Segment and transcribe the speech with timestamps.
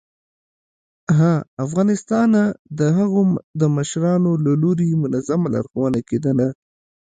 [1.17, 1.19] ه
[1.65, 2.41] افغانستانه
[2.79, 3.21] د هغو
[3.61, 6.47] د مشرانو له لوري منظمه لارښوونه کېدله